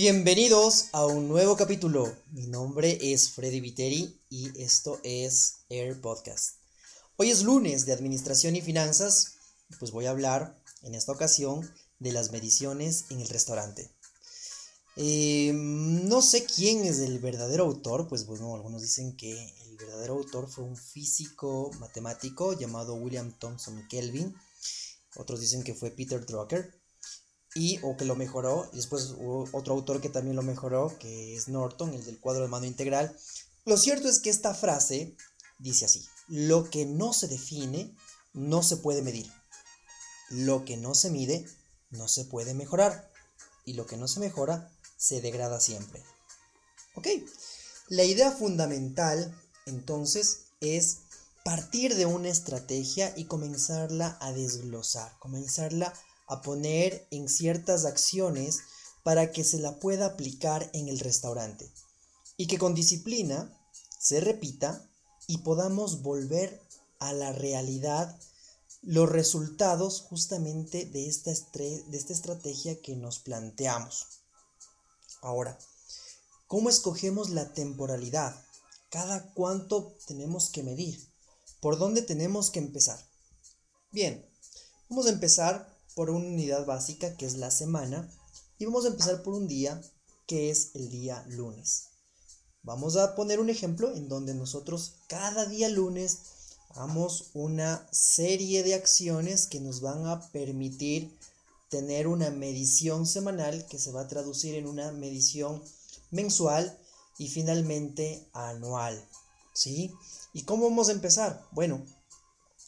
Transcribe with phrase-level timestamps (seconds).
[0.00, 2.14] Bienvenidos a un nuevo capítulo.
[2.30, 6.58] Mi nombre es Freddy Viteri y esto es Air Podcast.
[7.16, 9.38] Hoy es lunes de Administración y Finanzas,
[9.80, 13.90] pues voy a hablar en esta ocasión de las mediciones en el restaurante.
[14.94, 19.32] Eh, no sé quién es el verdadero autor, pues bueno, algunos dicen que
[19.64, 24.32] el verdadero autor fue un físico matemático llamado William Thomson Kelvin,
[25.16, 26.77] otros dicen que fue Peter Drucker
[27.58, 31.34] y o que lo mejoró, y después hubo otro autor que también lo mejoró, que
[31.34, 33.14] es Norton, el del cuadro de mano integral.
[33.64, 35.16] Lo cierto es que esta frase
[35.58, 37.92] dice así, lo que no se define
[38.32, 39.30] no se puede medir,
[40.30, 41.46] lo que no se mide
[41.90, 43.10] no se puede mejorar,
[43.64, 46.04] y lo que no se mejora se degrada siempre.
[46.94, 47.08] ¿Ok?
[47.88, 49.34] La idea fundamental
[49.66, 50.98] entonces es
[51.44, 55.94] partir de una estrategia y comenzarla a desglosar, comenzarla a
[56.42, 58.60] poner en ciertas acciones
[59.02, 61.70] para que se la pueda aplicar en el restaurante
[62.36, 63.52] y que con disciplina
[63.98, 64.88] se repita
[65.26, 66.60] y podamos volver
[66.98, 68.18] a la realidad
[68.82, 74.06] los resultados justamente de esta, de esta estrategia que nos planteamos.
[75.20, 75.58] Ahora,
[76.46, 78.36] ¿cómo escogemos la temporalidad?
[78.90, 81.08] ¿Cada cuánto tenemos que medir?
[81.60, 83.04] ¿Por dónde tenemos que empezar?
[83.90, 84.24] Bien,
[84.88, 88.08] vamos a empezar por una unidad básica que es la semana
[88.56, 89.82] y vamos a empezar por un día
[90.28, 91.86] que es el día lunes.
[92.62, 96.20] Vamos a poner un ejemplo en donde nosotros cada día lunes
[96.68, 101.18] hagamos una serie de acciones que nos van a permitir
[101.68, 105.64] tener una medición semanal que se va a traducir en una medición
[106.12, 106.78] mensual
[107.18, 109.04] y finalmente anual.
[109.52, 109.92] ¿Sí?
[110.32, 111.44] ¿Y cómo vamos a empezar?
[111.50, 111.84] Bueno,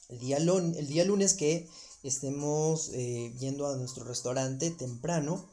[0.09, 1.69] el día, el día lunes que
[2.03, 5.49] estemos eh, yendo a nuestro restaurante temprano,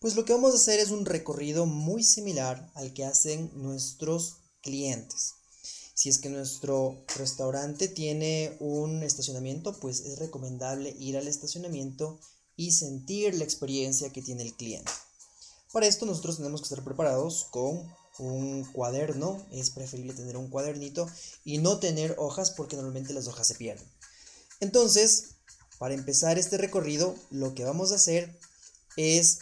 [0.00, 4.38] pues lo que vamos a hacer es un recorrido muy similar al que hacen nuestros
[4.62, 5.34] clientes.
[5.94, 12.18] Si es que nuestro restaurante tiene un estacionamiento, pues es recomendable ir al estacionamiento
[12.56, 14.90] y sentir la experiencia que tiene el cliente.
[15.72, 21.06] Para esto nosotros tenemos que estar preparados con un cuaderno, es preferible tener un cuadernito
[21.44, 23.86] y no tener hojas porque normalmente las hojas se pierden.
[24.60, 25.36] Entonces,
[25.80, 28.38] para empezar este recorrido, lo que vamos a hacer
[28.98, 29.38] es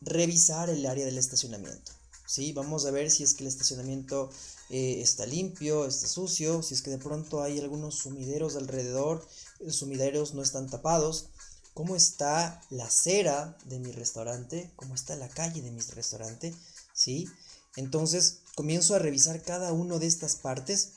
[0.00, 1.92] revisar el área del estacionamiento.
[2.26, 2.54] ¿sí?
[2.54, 4.30] Vamos a ver si es que el estacionamiento
[4.70, 9.22] eh, está limpio, está sucio, si es que de pronto hay algunos sumideros alrededor,
[9.58, 11.28] los sumideros no están tapados,
[11.74, 16.54] cómo está la acera de mi restaurante, cómo está la calle de mi restaurante,
[16.94, 17.28] ¿sí?
[17.76, 20.92] Entonces comienzo a revisar cada una de estas partes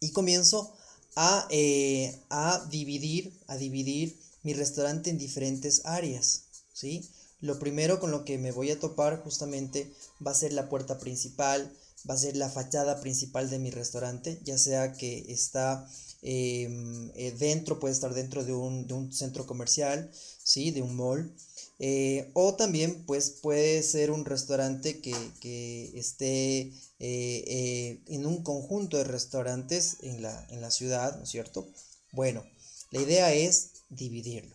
[0.00, 0.74] y comienzo
[1.16, 7.08] a, eh, a dividir, a dividir mi restaurante en diferentes áreas, ¿sí?
[7.40, 9.90] Lo primero con lo que me voy a topar justamente
[10.24, 11.72] va a ser la puerta principal,
[12.08, 15.86] va a ser la fachada principal de mi restaurante, ya sea que está
[16.22, 20.10] em, eh, dentro, puede estar dentro de un, de un centro comercial,
[20.42, 20.70] ¿sí?
[20.70, 21.34] De un mall.
[21.80, 28.42] Eh, o también pues puede ser un restaurante que, que esté eh, eh, en un
[28.42, 31.66] conjunto de restaurantes en la, en la ciudad, ¿no es cierto?
[32.12, 32.44] Bueno,
[32.90, 34.54] la idea es dividirlo.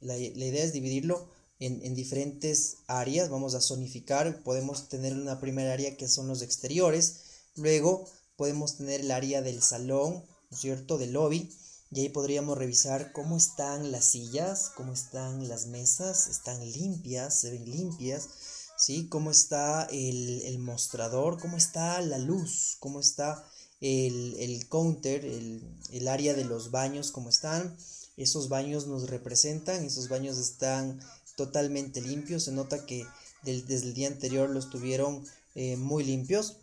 [0.00, 1.28] La, la idea es dividirlo
[1.60, 3.30] en, en diferentes áreas.
[3.30, 4.42] Vamos a zonificar.
[4.42, 7.20] Podemos tener una primera área que son los exteriores.
[7.54, 10.98] Luego podemos tener el área del salón, ¿no es cierto?
[10.98, 11.50] Del lobby.
[11.94, 17.52] Y ahí podríamos revisar cómo están las sillas, cómo están las mesas, están limpias, se
[17.52, 18.28] ven limpias,
[18.76, 19.06] ¿sí?
[19.06, 23.44] Cómo está el, mostrador, cómo está la luz, cómo está
[23.80, 27.76] el, counter, el, área de los baños, cómo están.
[28.16, 30.98] Esos baños nos representan, esos baños están
[31.36, 33.06] totalmente limpios, se nota que
[33.44, 35.24] desde el día anterior los tuvieron
[35.54, 36.56] eh, muy limpios.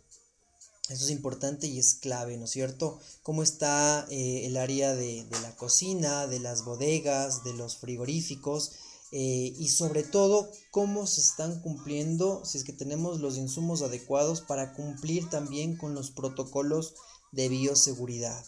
[0.92, 2.98] Eso es importante y es clave, ¿no es cierto?
[3.22, 8.72] Cómo está eh, el área de, la cocina, de las bodegas, de los frigoríficos
[9.10, 14.42] eh, y sobre todo cómo se están cumpliendo, si es que tenemos los insumos adecuados
[14.42, 16.94] para cumplir también con los protocolos
[17.32, 18.44] de bioseguridad.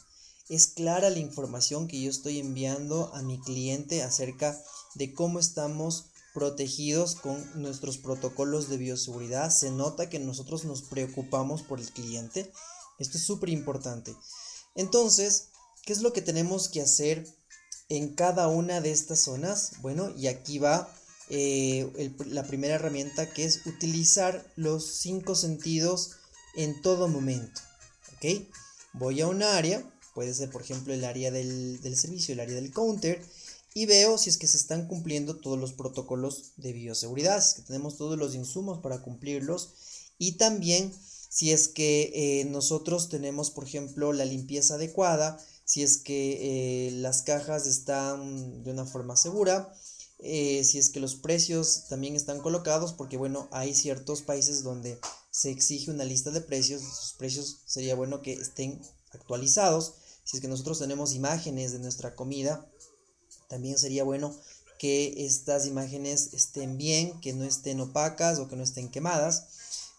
[0.51, 4.63] es clara la información que yo estoy enviando a mi cliente acerca
[4.95, 9.51] de cómo estamos protegidos con nuestros protocolos de bioseguridad.
[9.51, 12.53] Se nota que nosotros nos preocupamos por el cliente.
[12.99, 14.15] Esto es súper importante.
[14.75, 15.49] Entonces,
[15.87, 17.25] ¿qué es lo que tenemos que hacer
[17.89, 19.75] en cada una de estas zonas?
[19.81, 20.93] Bueno, y aquí va
[21.31, 26.17] eh, la primera herramienta que es utilizar los cinco sentidos
[26.57, 27.61] en todo momento.
[28.17, 28.43] ¿Ok?
[28.93, 32.57] Voy a un área, puede ser por ejemplo el área del, del servicio, el área
[32.57, 33.25] del counter,
[33.75, 37.55] y veo si es que se están cumpliendo todos los protocolos de bioseguridad, si es
[37.55, 39.71] que tenemos todos los insumos para cumplirlos
[40.17, 40.93] y también
[41.29, 46.91] si es que eh, nosotros tenemos, por ejemplo, la limpieza adecuada, si es que eh,
[46.93, 49.75] las cajas están de una forma segura,
[50.21, 55.01] eh, si es que los precios también están colocados, porque bueno, hay ciertos países donde
[55.33, 58.81] se exige una lista de precios, esos precios sería bueno que estén
[59.11, 62.65] actualizados, si es que nosotros tenemos imágenes de nuestra comida,
[63.49, 64.35] también sería bueno
[64.79, 69.47] que estas imágenes estén bien, que no estén opacas o que no estén quemadas.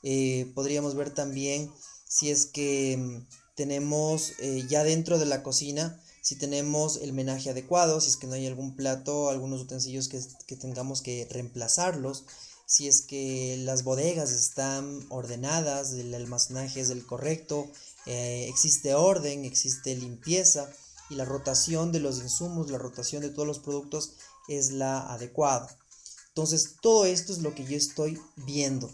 [0.04, 1.72] Eh, podríamos ver también
[2.08, 3.26] si es que mm,
[3.56, 8.28] tenemos eh, ya dentro de la cocina, si tenemos el menaje adecuado, si es que
[8.28, 12.26] no hay algún plato, algunos utensilios que, tengamos que reemplazarlos,
[12.68, 17.68] si es que las bodegas están ordenadas, el almacenaje es el correcto,
[18.08, 20.70] eh, existe orden, existe limpieza
[21.10, 24.14] y la rotación de los insumos, la rotación de todos los productos
[24.48, 25.78] es la adecuada.
[26.30, 28.92] Entonces, todo esto es lo que yo estoy viendo.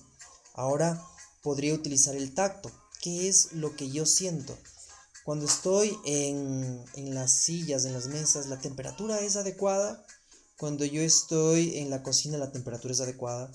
[0.54, 1.04] Ahora
[1.42, 2.72] podría utilizar el tacto.
[3.02, 4.58] ¿Qué es lo que yo siento?
[5.24, 10.06] Cuando estoy en, en las sillas, en las mesas, la temperatura es adecuada.
[10.58, 13.52] Cuando yo estoy en la cocina, la temperatura es adecuada.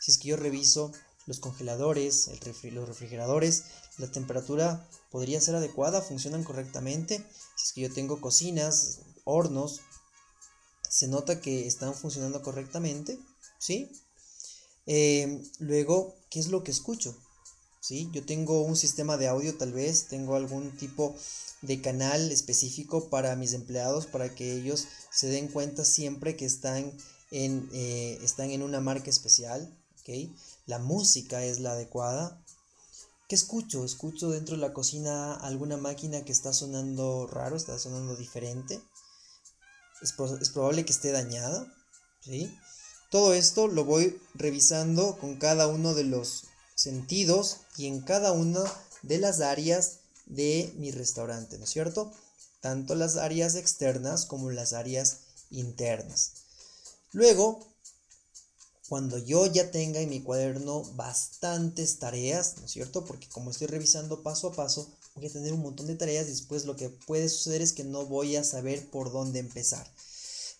[0.00, 0.92] Si es que yo reviso
[1.26, 2.28] los congeladores,
[2.64, 3.64] los refrigeradores,
[3.98, 7.24] la temperatura podría ser adecuada, funcionan correctamente.
[7.56, 9.80] Si es que yo tengo cocinas, hornos,
[10.88, 13.18] se nota que están funcionando correctamente,
[13.58, 13.90] ¿sí?
[14.86, 17.16] Eh, luego, ¿qué es lo que escucho?
[17.80, 18.08] ¿Sí?
[18.12, 21.16] Yo tengo un sistema de audio tal vez, tengo algún tipo
[21.62, 26.92] de canal específico para mis empleados para que ellos se den cuenta siempre que están
[27.32, 29.76] en, eh, están en una marca especial.
[30.66, 32.42] La música es la adecuada,
[33.32, 33.82] ¿Qué escucho?
[33.82, 38.78] Escucho dentro de la cocina alguna máquina que está sonando raro, está sonando diferente.
[40.02, 41.66] Es, probable que esté dañada.
[42.20, 42.54] ¿sí?
[43.10, 46.44] Todo esto lo voy revisando con cada uno de los
[46.74, 48.64] sentidos y en cada una
[49.00, 52.12] de las áreas de mi restaurante, ¿no es cierto?
[52.60, 55.20] Tanto las áreas externas como las áreas
[55.50, 56.34] internas.
[57.12, 57.66] Luego
[58.92, 63.06] cuando yo ya tenga en mi cuaderno bastantes tareas, ¿no es cierto?
[63.06, 66.32] Porque como estoy revisando paso a paso, voy a tener un montón de tareas y
[66.32, 69.90] después lo que puede suceder es que no voy a saber por dónde empezar.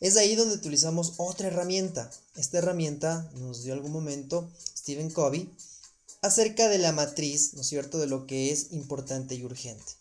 [0.00, 2.10] Es ahí donde utilizamos otra herramienta.
[2.34, 5.54] Esta herramienta nos dio algún momento Stephen Covey
[6.22, 9.92] acerca de la matriz, ¿no es cierto?, de lo que es importante y urgente.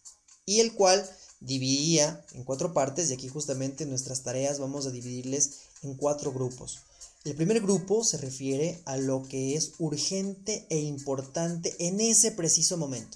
[0.46, 1.06] Y el cual
[1.42, 5.52] dividía en cuatro partes y aquí justamente nuestras tareas vamos a dividirles
[5.84, 6.80] en cuatro grupos.
[7.24, 12.78] El primer grupo se refiere a lo que es urgente e importante en ese preciso
[12.78, 13.16] momento.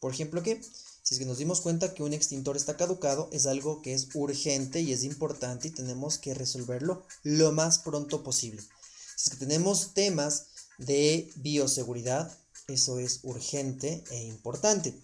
[0.00, 0.60] Por ejemplo, que
[1.04, 4.08] si es que nos dimos cuenta que un extintor está caducado, es algo que es
[4.14, 8.60] urgente y es importante y tenemos que resolverlo lo más pronto posible.
[9.14, 10.48] Si es que tenemos temas
[10.78, 12.36] de bioseguridad,
[12.66, 15.00] eso es urgente e importante.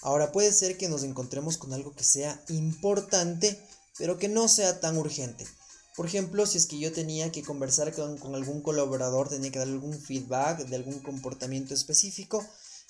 [0.00, 3.60] Ahora puede ser que nos encontremos con algo que sea importante,
[3.98, 5.46] pero que no sea tan urgente.
[5.94, 9.68] Por ejemplo, si es que yo tenía que conversar con, algún colaborador, tenía que dar
[9.68, 12.44] algún feedback de algún comportamiento específico,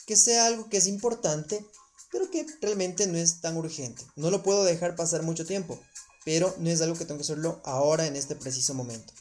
[0.06, 1.64] que sea algo que es importante,
[2.10, 4.02] pero que realmente no es tan urgente.
[4.16, 5.78] No lo puedo dejar pasar mucho tiempo,
[6.24, 9.12] pero no es algo que tengo que hacerlo ahora en este preciso momento.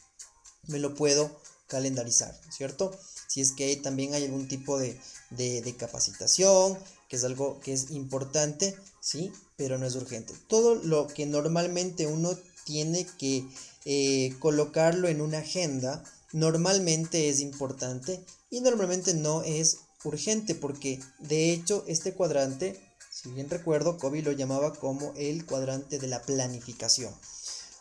[0.66, 1.30] Me lo puedo
[1.66, 2.98] calendarizar, ¿cierto?
[3.28, 4.98] Si es que también hay algún tipo de,
[5.30, 9.30] de capacitación, que es algo que es importante, ¿sí?
[9.56, 10.32] Pero no es urgente.
[10.48, 13.46] Todo lo que normalmente uno tiene que
[13.84, 21.52] eh, colocarlo en una agenda normalmente es importante y normalmente no es urgente porque de
[21.52, 27.14] hecho este cuadrante, si bien recuerdo, Kobe lo llamaba como el cuadrante de la planificación.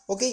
[0.06, 0.24] Ok,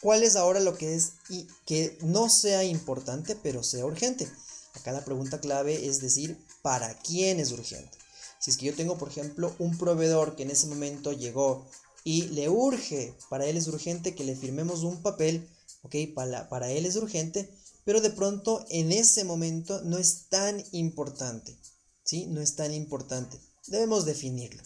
[0.00, 4.28] ¿cuál es ahora lo que es y que no sea importante pero sea urgente?
[4.74, 7.98] Acá la pregunta clave es decir, ¿para quién es urgente?
[8.38, 11.66] Si es que yo tengo, por ejemplo, un proveedor que en ese momento llegó
[12.04, 15.48] y le urge, para él es urgente que le firmemos un papel,
[15.82, 15.94] ¿ok?
[16.14, 17.50] Para, para él es urgente,
[17.84, 21.56] pero de pronto en ese momento no es tan importante,
[22.04, 22.26] ¿sí?
[22.26, 23.38] No es tan importante.
[23.66, 24.62] Debemos definirlo.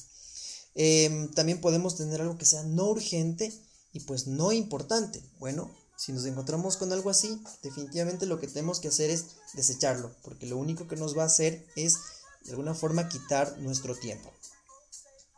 [0.75, 3.53] Em, también podemos tener algo que sea no urgente
[3.93, 5.23] y pues no importante.
[5.38, 10.14] Bueno, si nos encontramos con algo así, definitivamente lo que tenemos que hacer es desecharlo,
[10.23, 11.97] porque lo único que nos va a hacer es
[12.45, 14.33] de alguna forma quitar nuestro tiempo.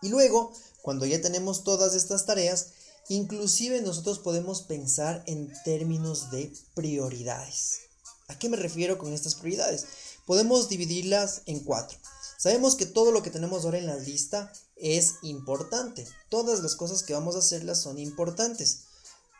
[0.02, 0.52] Y luego,
[0.86, 2.68] cuando ya tenemos todas estas tareas,
[3.08, 7.80] inclusive nosotros podemos pensar en términos de prioridades.
[8.28, 9.84] ¿A qué me refiero con estas prioridades?
[10.26, 11.98] Podemos dividirlas en cuatro.
[12.38, 16.06] Sabemos que todo lo que tenemos ahora en la lista es importante.
[16.28, 18.82] Todas las cosas que vamos a hacerlas son importantes.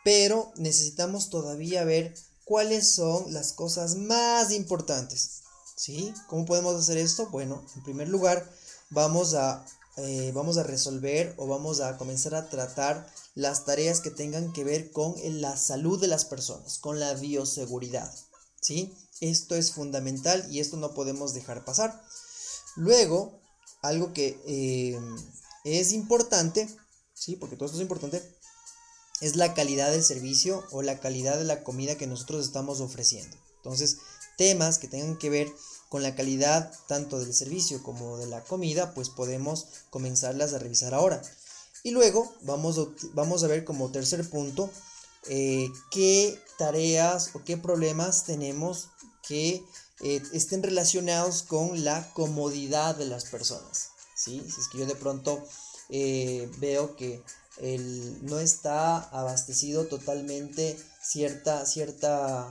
[0.03, 2.13] Pero necesitamos todavía ver
[2.43, 5.43] cuáles son las cosas más importantes.
[5.77, 6.13] ¿Sí?
[6.27, 7.27] ¿Cómo podemos hacer esto?
[7.27, 8.51] Bueno, en primer lugar,
[8.89, 9.65] vamos a,
[9.97, 14.63] eh, vamos a resolver o vamos a comenzar a tratar las tareas que tengan que
[14.63, 18.13] ver con la salud de las personas, con la bioseguridad.
[18.61, 18.93] ¿Sí?
[19.21, 22.01] Esto es fundamental y esto no podemos dejar pasar.
[22.75, 23.39] Luego,
[23.81, 24.99] algo que eh,
[25.63, 26.67] es importante,
[27.13, 27.35] ¿sí?
[27.35, 28.21] Porque todo esto es importante,
[29.21, 33.35] es la calidad del servicio o la calidad de la comida que nosotros estamos ofreciendo.
[33.57, 33.97] Entonces,
[34.37, 35.51] temas que tengan que ver
[35.89, 40.93] con la calidad tanto del servicio como de la comida, pues podemos comenzarlas a revisar
[40.93, 41.21] ahora.
[41.83, 44.69] Y luego vamos a, vamos a ver como tercer punto
[45.29, 48.89] eh, qué tareas o qué problemas tenemos
[49.25, 49.63] que
[50.01, 53.91] eh, estén relacionados con la comodidad de las personas.
[54.15, 54.41] ¿sí?
[54.53, 55.43] Si es que yo de pronto
[55.89, 57.21] eh, veo que
[58.21, 62.47] no está abastecido totalmente cierta, cierta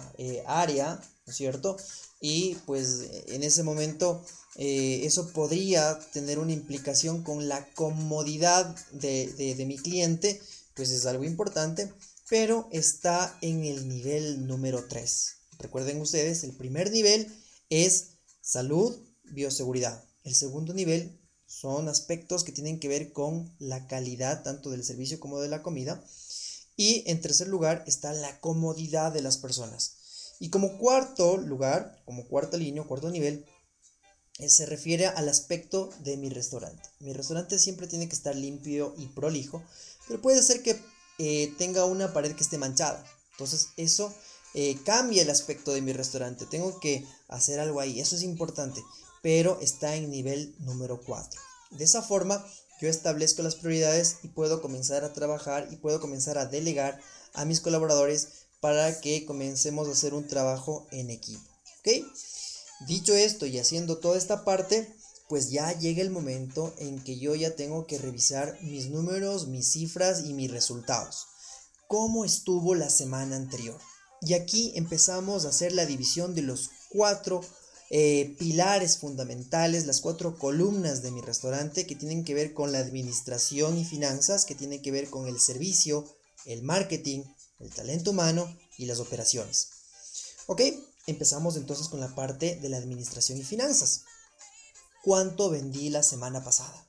[0.47, 1.77] área, ¿no es cierto?
[2.21, 4.25] Y pues en ese momento
[4.57, 10.41] eso podría tener una implicación con la comodidad de, de mi cliente,
[10.75, 11.93] pues es algo importante,
[12.29, 15.37] pero está en el nivel número 3.
[15.59, 17.33] Recuerden ustedes, el primer nivel
[17.71, 18.09] es
[18.41, 20.05] salud, bioseguridad.
[20.25, 25.21] El segundo nivel son aspectos que tienen que ver con la calidad tanto del servicio
[25.21, 26.05] como de la comida.
[26.77, 29.96] Y en tercer lugar está la comodidad de las personas.
[30.39, 33.47] Y como cuarto lugar, como cuarta línea, cuarto nivel,
[34.39, 36.83] eh, se refiere al aspecto de mi restaurante.
[37.01, 39.63] Mi restaurante siempre tiene que estar limpio y prolijo,
[40.07, 40.79] pero puede ser que
[41.19, 43.03] eh, tenga una pared que esté manchada.
[43.33, 44.15] Entonces eso
[44.55, 46.47] eh, cambia el aspecto de mi restaurante.
[46.47, 48.01] Tengo que hacer algo ahí.
[48.01, 48.83] Eso es importante.
[49.23, 51.41] Pero está en nivel número 4.
[51.73, 52.45] De esa forma
[52.81, 57.01] yo establezco las prioridades y puedo comenzar a trabajar y puedo comenzar a delegar
[57.33, 61.49] a mis colaboradores para que comencemos a hacer un trabajo en equipo.
[61.79, 62.05] ¿Ok?
[62.89, 64.93] Dicho esto y haciendo toda esta parte,
[65.29, 69.71] pues ya llega el momento en que yo ya tengo que revisar mis números, mis
[69.71, 71.27] cifras y mis resultados.
[71.87, 73.79] ¿Cómo estuvo la semana anterior?
[74.21, 77.43] Y aquí empezamos a hacer la división de los cuatro
[77.91, 82.81] eh, pilares fundamentales, las cuatro columnas de mi restaurante que tienen que ver con la
[82.81, 86.05] administración y finanzas, que tienen que ver con el servicio,
[86.47, 87.23] el marketing,
[87.59, 89.69] el talento humano y las operaciones.
[90.47, 90.63] Ok,
[91.07, 94.03] empezamos entonces con la parte de la administración y finanzas.
[95.03, 96.87] ¿Cuánto vendí la semana pasada?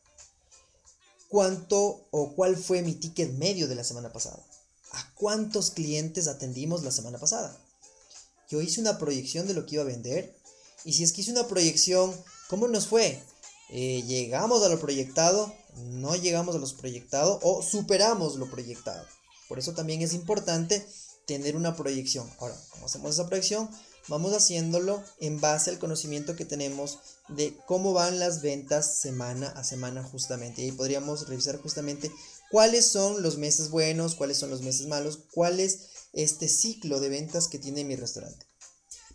[1.30, 4.44] ¿Cuánto o cuál fue mi ticket medio de la semana pasada?
[4.92, 7.56] ¿A cuántos clientes atendimos la semana pasada?
[8.50, 10.36] Yo hice una proyección de lo que iba a vender.
[10.86, 12.16] Y si es que hice una proyección,
[12.48, 13.22] ¿cómo nos fue?
[13.70, 15.54] Eh, ¿Llegamos a lo proyectado?
[15.76, 17.40] ¿No llegamos a lo proyectado?
[17.44, 19.06] ¿O superamos lo proyectado?
[19.48, 20.86] Por eso también es importante
[21.26, 22.30] tener una proyección.
[22.40, 23.70] Ahora, ¿cómo hacemos esa proyección?
[24.08, 29.66] Vamos haciéndolo en base al conocimiento que tenemos de cómo van las ventas semana a
[29.66, 30.62] semana justamente.
[30.62, 32.12] Y ahí podríamos revisar justamente
[32.50, 35.80] cuáles son los meses buenos, cuáles son los meses malos, cuál es
[36.14, 38.46] este ciclo de ventas que tiene mi restaurante.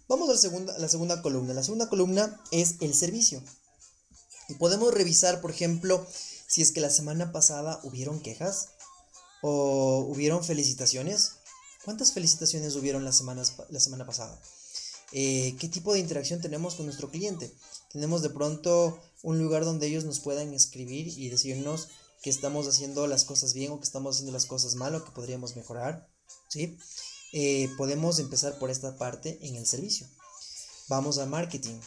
[0.09, 1.55] Vamos a la segunda, la segunda columna.
[1.55, 3.43] La segunda columna es el servicio.
[4.51, 6.07] Y podemos revisar, por ejemplo,
[6.47, 8.69] si es que la semana pasada hubieron quejas
[9.43, 11.35] o hubieron felicitaciones.
[11.85, 14.41] ¿Cuántas felicitaciones hubieron la, la semana pasada?
[15.13, 17.53] Eh, ¿Qué tipo de interacción tenemos con nuestro cliente?
[17.93, 21.89] Tenemos de pronto un lugar donde ellos nos puedan escribir y decirnos
[22.23, 25.11] que estamos haciendo las cosas bien o que estamos haciendo las cosas mal o que
[25.11, 26.09] podríamos mejorar,
[26.49, 26.79] ¿sí?
[27.33, 30.07] Eh, podemos empezar por esta parte en el servicio.
[30.89, 31.79] Vamos a marketing.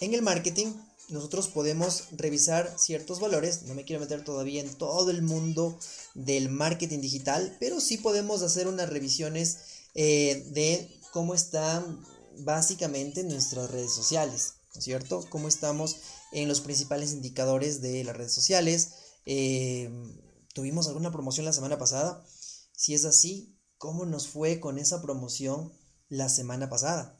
[0.00, 0.72] En el marketing
[1.10, 3.62] nosotros podemos revisar ciertos valores.
[3.62, 5.78] No me quiero meter todavía en todo el mundo
[6.14, 9.58] del marketing digital, pero sí podemos hacer unas revisiones
[9.94, 12.04] eh, de cómo están
[12.38, 15.24] básicamente nuestras redes sociales, ¿no es cierto?
[15.30, 15.96] Cómo estamos
[16.32, 18.90] en los principales indicadores de las redes sociales,
[19.24, 20.20] Em,
[20.54, 22.24] ¿Tuvimos alguna promoción la semana pasada?
[22.72, 25.72] Si es así, ¿cómo nos fue con esa promoción
[26.08, 27.19] la semana pasada?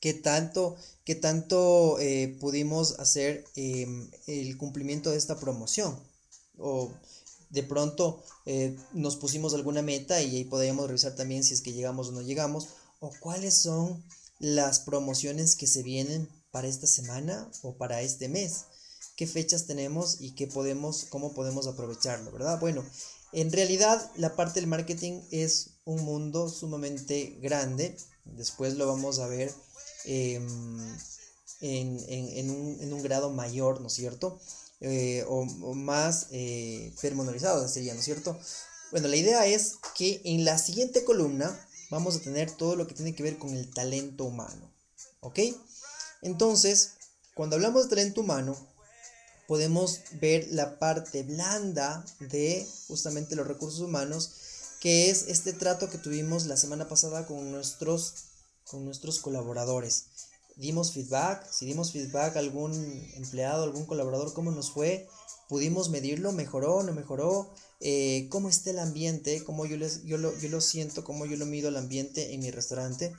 [0.00, 5.98] ¿Qué tanto, qué tanto eh, pudimos hacer em, el cumplimiento de esta promoción?
[6.60, 6.90] o
[7.50, 11.72] de pronto eh, nos pusimos alguna meta y ahí podríamos revisar también si es que
[11.72, 12.68] llegamos o no llegamos,
[13.00, 14.04] o cuáles son
[14.38, 18.66] las promociones que se vienen para esta semana o para este mes,
[19.16, 22.58] qué fechas tenemos y qué podemos, cómo podemos aprovecharlo, ¿verdad?
[22.60, 22.84] Bueno,
[23.32, 29.26] en realidad la parte del marketing es un mundo sumamente grande, después lo vamos a
[29.26, 29.52] ver
[30.04, 30.98] em,
[31.60, 34.40] en, un, grado mayor, ¿no es cierto?
[34.80, 38.38] Eh, o, más eh, sería, ¿no es cierto?
[38.90, 41.58] Bueno, la idea es que en la siguiente columna
[41.90, 44.72] vamos a tener todo lo que tiene que ver con el talento humano,
[45.20, 45.38] ¿ok?
[46.22, 46.92] Entonces,
[47.34, 48.56] cuando hablamos de talento humano,
[49.46, 54.30] podemos ver la parte blanda de justamente los recursos humanos,
[54.80, 58.14] que es este trato que tuvimos la semana pasada con nuestros,
[58.70, 60.06] con nuestros colaboradores.
[60.56, 62.72] Dimos feedback, si dimos feedback a algún
[63.16, 65.08] empleado, algún colaborador, cómo nos fue,
[65.48, 67.50] pudimos medirlo, mejoró, no mejoró,
[67.80, 71.36] eh, cómo está el ambiente, cómo yo, les, yo, lo, yo lo siento, cómo yo
[71.36, 73.14] lo mido el ambiente en mi restaurante.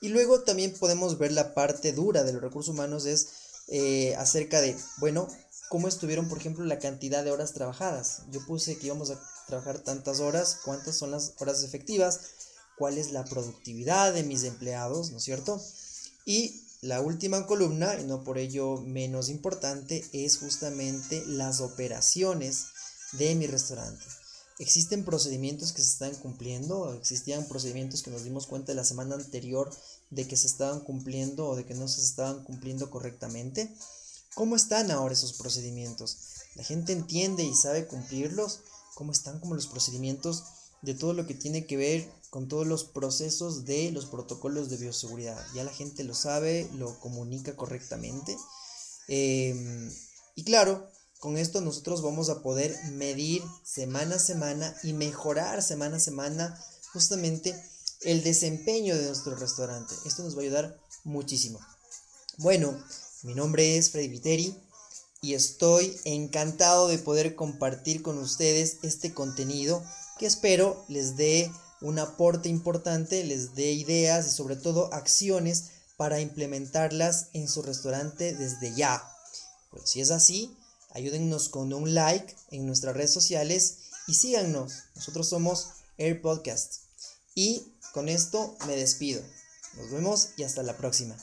[0.00, 3.28] Y luego también podemos ver la parte dura de los recursos humanos, es
[3.68, 5.28] eh, acerca de, bueno,
[5.68, 8.22] cómo estuvieron, por ejemplo, la cantidad de horas trabajadas.
[8.30, 12.20] Yo puse que íbamos a trabajar tantas horas, cuántas son las horas efectivas,
[12.80, 15.62] cuál es la productividad de mis empleados, ¿no es cierto?
[16.24, 22.68] Y la última columna, y no por ello menos importante, es justamente las operaciones
[23.12, 24.02] de mi restaurante.
[24.58, 29.70] Existen procedimientos que se están cumpliendo, existían procedimientos que nos dimos cuenta la semana anterior
[30.08, 33.70] de que se estaban cumpliendo o de que no se estaban cumpliendo correctamente.
[34.34, 36.16] ¿Cómo están ahora esos procedimientos?
[36.54, 38.60] ¿La gente entiende y sabe cumplirlos?
[38.94, 40.44] ¿Cómo están como los procedimientos
[40.80, 44.78] de todo lo que tiene que ver con todos los procesos de los protocolos de
[44.78, 45.44] bioseguridad?
[45.54, 48.36] Ya la gente lo sabe, lo comunica correctamente.
[49.08, 49.92] Em,
[50.34, 55.98] y claro, con esto nosotros vamos a poder medir semana a semana y mejorar semana
[55.98, 56.58] a semana
[56.92, 57.54] justamente
[58.02, 59.94] el desempeño de nuestro restaurante.
[60.06, 61.60] Esto nos va a ayudar muchísimo.
[62.38, 62.82] Bueno,
[63.22, 64.56] mi nombre es Freddy Viteri
[65.20, 69.84] y estoy encantado de poder compartir con ustedes este contenido
[70.18, 76.20] que espero les dé un aporte importante, les dé ideas y sobre todo acciones para
[76.20, 79.02] implementarlas en su restaurante desde ya.
[79.70, 80.56] Pues si es así,
[80.90, 84.72] ayúdennos con un like en nuestras redes sociales y síganos.
[84.94, 86.76] Nosotros somos Air Podcast.
[87.34, 89.22] Y con esto me despido.
[89.76, 91.16] Nos vemos y hasta la próxima.